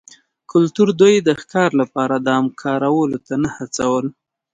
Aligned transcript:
کلتور 0.51 0.87
دوی 1.01 1.15
د 1.19 1.29
ښکار 1.41 1.69
لپاره 1.81 2.15
دام 2.27 2.45
کارولو 2.61 3.17
ته 3.25 3.33
نه 3.43 3.49
هڅول 3.57 4.05